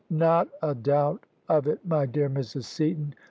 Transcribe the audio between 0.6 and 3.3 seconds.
a doubt of it, my dear Mrs. Seaton.